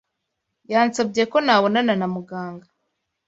[0.71, 2.67] Yansabye ko nabonana na muganga.